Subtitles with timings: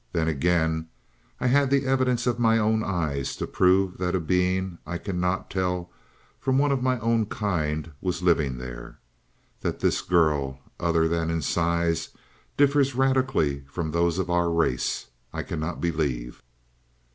[0.13, 0.87] Then, again,
[1.39, 5.13] I had the evidence of my own eyes to prove that a being I could
[5.15, 5.91] not tell
[6.39, 8.97] from one of my own kind was living there.
[9.59, 12.09] That this girl, other than in size,
[12.57, 16.41] differs radically from those of our race, I cannot believe.